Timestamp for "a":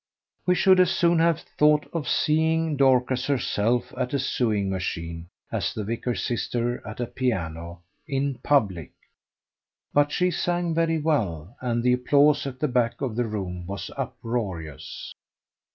4.15-4.17, 6.99-7.05